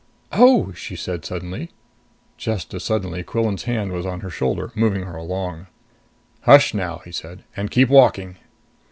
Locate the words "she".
0.73-0.95